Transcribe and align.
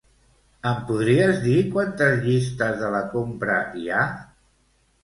Em 0.69 0.79
podries 0.91 1.37
dir 1.45 1.59
quantes 1.75 2.17
llistes 2.25 2.75
de 2.83 2.91
la 2.99 3.05
compra 3.17 3.63
hi 3.85 3.89
ha? 4.01 4.05